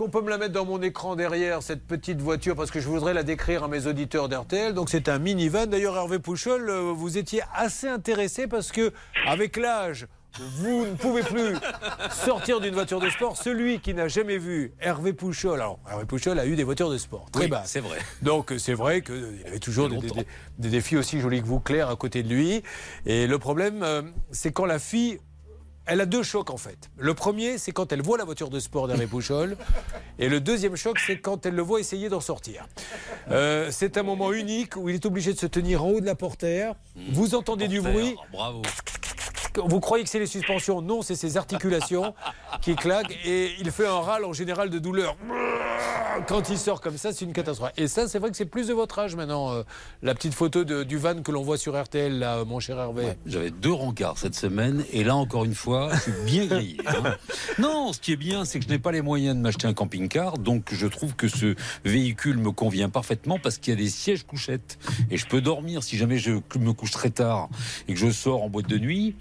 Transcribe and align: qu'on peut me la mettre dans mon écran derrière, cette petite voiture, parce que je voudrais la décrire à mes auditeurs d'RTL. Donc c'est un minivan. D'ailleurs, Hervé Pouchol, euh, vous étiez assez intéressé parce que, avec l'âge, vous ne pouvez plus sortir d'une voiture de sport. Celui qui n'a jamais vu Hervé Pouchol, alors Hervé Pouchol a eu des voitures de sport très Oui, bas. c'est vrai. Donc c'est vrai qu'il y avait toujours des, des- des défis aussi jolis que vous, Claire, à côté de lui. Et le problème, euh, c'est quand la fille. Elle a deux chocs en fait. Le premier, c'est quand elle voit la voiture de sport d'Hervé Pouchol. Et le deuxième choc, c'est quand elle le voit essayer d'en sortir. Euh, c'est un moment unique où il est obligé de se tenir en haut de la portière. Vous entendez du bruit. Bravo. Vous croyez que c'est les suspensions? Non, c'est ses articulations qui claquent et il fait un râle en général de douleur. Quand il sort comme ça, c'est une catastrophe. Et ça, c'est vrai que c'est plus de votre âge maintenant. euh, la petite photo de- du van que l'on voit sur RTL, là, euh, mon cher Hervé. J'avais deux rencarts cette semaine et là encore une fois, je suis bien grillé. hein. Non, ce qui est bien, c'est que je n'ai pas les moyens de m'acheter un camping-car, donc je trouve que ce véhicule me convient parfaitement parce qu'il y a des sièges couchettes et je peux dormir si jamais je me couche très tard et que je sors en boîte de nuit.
qu'on 0.00 0.08
peut 0.08 0.22
me 0.22 0.30
la 0.30 0.38
mettre 0.38 0.54
dans 0.54 0.64
mon 0.64 0.80
écran 0.80 1.14
derrière, 1.14 1.62
cette 1.62 1.86
petite 1.86 2.22
voiture, 2.22 2.56
parce 2.56 2.70
que 2.70 2.80
je 2.80 2.88
voudrais 2.88 3.12
la 3.12 3.22
décrire 3.22 3.64
à 3.64 3.68
mes 3.68 3.86
auditeurs 3.86 4.30
d'RTL. 4.30 4.72
Donc 4.72 4.88
c'est 4.88 5.10
un 5.10 5.18
minivan. 5.18 5.66
D'ailleurs, 5.66 5.94
Hervé 5.94 6.18
Pouchol, 6.18 6.70
euh, 6.70 6.90
vous 6.94 7.18
étiez 7.18 7.42
assez 7.54 7.86
intéressé 7.86 8.46
parce 8.46 8.72
que, 8.72 8.92
avec 9.26 9.58
l'âge, 9.58 10.06
vous 10.56 10.86
ne 10.86 10.94
pouvez 10.94 11.22
plus 11.22 11.54
sortir 12.12 12.60
d'une 12.60 12.72
voiture 12.72 12.98
de 12.98 13.10
sport. 13.10 13.36
Celui 13.36 13.80
qui 13.80 13.92
n'a 13.92 14.08
jamais 14.08 14.38
vu 14.38 14.72
Hervé 14.80 15.12
Pouchol, 15.12 15.60
alors 15.60 15.78
Hervé 15.90 16.06
Pouchol 16.06 16.38
a 16.38 16.46
eu 16.46 16.56
des 16.56 16.64
voitures 16.64 16.88
de 16.88 16.96
sport 16.96 17.26
très 17.30 17.42
Oui, 17.44 17.48
bas. 17.50 17.64
c'est 17.66 17.80
vrai. 17.80 17.98
Donc 18.22 18.54
c'est 18.56 18.72
vrai 18.72 19.02
qu'il 19.02 19.38
y 19.44 19.46
avait 19.46 19.58
toujours 19.58 19.90
des, 19.90 19.98
des- 19.98 20.26
des 20.58 20.68
défis 20.70 20.96
aussi 20.96 21.20
jolis 21.20 21.42
que 21.42 21.46
vous, 21.46 21.60
Claire, 21.60 21.90
à 21.90 21.96
côté 21.96 22.22
de 22.22 22.32
lui. 22.34 22.62
Et 23.04 23.26
le 23.26 23.38
problème, 23.38 23.82
euh, 23.82 24.00
c'est 24.30 24.50
quand 24.50 24.64
la 24.64 24.78
fille. 24.78 25.18
Elle 25.90 26.00
a 26.00 26.06
deux 26.06 26.22
chocs 26.22 26.50
en 26.50 26.56
fait. 26.56 26.88
Le 26.98 27.14
premier, 27.14 27.58
c'est 27.58 27.72
quand 27.72 27.90
elle 27.92 28.00
voit 28.00 28.16
la 28.16 28.24
voiture 28.24 28.48
de 28.48 28.60
sport 28.60 28.86
d'Hervé 28.86 29.06
Pouchol. 29.08 29.56
Et 30.20 30.28
le 30.28 30.40
deuxième 30.40 30.76
choc, 30.76 31.00
c'est 31.04 31.18
quand 31.18 31.44
elle 31.46 31.56
le 31.56 31.62
voit 31.62 31.80
essayer 31.80 32.08
d'en 32.08 32.20
sortir. 32.20 32.68
Euh, 33.32 33.70
c'est 33.72 33.98
un 33.98 34.04
moment 34.04 34.32
unique 34.32 34.76
où 34.76 34.88
il 34.88 34.94
est 34.94 35.04
obligé 35.04 35.32
de 35.32 35.38
se 35.38 35.46
tenir 35.46 35.84
en 35.84 35.88
haut 35.88 36.00
de 36.00 36.06
la 36.06 36.14
portière. 36.14 36.76
Vous 37.12 37.34
entendez 37.34 37.66
du 37.66 37.80
bruit. 37.80 38.14
Bravo. 38.30 38.62
Vous 39.56 39.80
croyez 39.80 40.04
que 40.04 40.10
c'est 40.10 40.20
les 40.20 40.26
suspensions? 40.26 40.80
Non, 40.80 41.02
c'est 41.02 41.16
ses 41.16 41.36
articulations 41.36 42.14
qui 42.62 42.76
claquent 42.76 43.18
et 43.24 43.50
il 43.58 43.72
fait 43.72 43.88
un 43.88 43.98
râle 43.98 44.24
en 44.24 44.32
général 44.32 44.70
de 44.70 44.78
douleur. 44.78 45.16
Quand 46.28 46.48
il 46.50 46.58
sort 46.58 46.80
comme 46.80 46.98
ça, 46.98 47.12
c'est 47.12 47.24
une 47.24 47.32
catastrophe. 47.32 47.72
Et 47.76 47.88
ça, 47.88 48.06
c'est 48.06 48.18
vrai 48.18 48.30
que 48.30 48.36
c'est 48.36 48.44
plus 48.44 48.66
de 48.68 48.74
votre 48.74 48.98
âge 48.98 49.16
maintenant. 49.16 49.52
euh, 49.52 49.62
la 50.02 50.14
petite 50.14 50.34
photo 50.34 50.64
de- 50.64 50.82
du 50.84 50.98
van 50.98 51.22
que 51.22 51.32
l'on 51.32 51.42
voit 51.42 51.56
sur 51.56 51.80
RTL, 51.80 52.18
là, 52.18 52.36
euh, 52.38 52.44
mon 52.44 52.60
cher 52.60 52.78
Hervé. 52.78 53.14
J'avais 53.26 53.50
deux 53.50 53.72
rencarts 53.72 54.18
cette 54.18 54.34
semaine 54.34 54.84
et 54.92 55.02
là 55.02 55.16
encore 55.16 55.44
une 55.44 55.54
fois, 55.54 55.90
je 55.94 56.00
suis 56.00 56.12
bien 56.26 56.46
grillé. 56.46 56.76
hein. 56.86 57.16
Non, 57.58 57.92
ce 57.92 58.00
qui 58.00 58.12
est 58.12 58.16
bien, 58.16 58.44
c'est 58.44 58.58
que 58.58 58.64
je 58.66 58.70
n'ai 58.70 58.78
pas 58.78 58.92
les 58.92 59.00
moyens 59.02 59.34
de 59.34 59.40
m'acheter 59.40 59.66
un 59.66 59.72
camping-car, 59.74 60.36
donc 60.38 60.68
je 60.72 60.86
trouve 60.86 61.14
que 61.16 61.26
ce 61.28 61.54
véhicule 61.84 62.36
me 62.38 62.50
convient 62.52 62.90
parfaitement 62.90 63.38
parce 63.42 63.58
qu'il 63.58 63.72
y 63.72 63.76
a 63.76 63.80
des 63.80 63.88
sièges 63.90 64.24
couchettes 64.24 64.78
et 65.10 65.16
je 65.16 65.26
peux 65.26 65.40
dormir 65.40 65.82
si 65.82 65.96
jamais 65.96 66.18
je 66.18 66.32
me 66.58 66.72
couche 66.72 66.90
très 66.92 67.10
tard 67.10 67.48
et 67.88 67.94
que 67.94 67.98
je 67.98 68.10
sors 68.10 68.42
en 68.42 68.48
boîte 68.50 68.68
de 68.68 68.78
nuit. 68.78 69.14